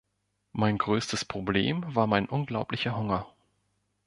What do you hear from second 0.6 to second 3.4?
größtes Problem war mein unglaublicher Hunger.